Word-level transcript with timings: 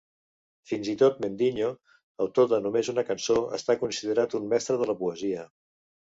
Fins 0.69 0.87
i 0.93 0.95
tot 1.01 1.19
Mendinho, 1.25 1.69
autor 2.25 2.47
de 2.55 2.59
només 2.65 2.91
una 2.95 3.05
cançó, 3.11 3.37
està 3.59 3.77
considerat 3.83 4.35
un 4.43 4.51
mestre 4.57 4.81
de 4.83 4.91
la 4.95 4.99
poesia. 5.05 5.47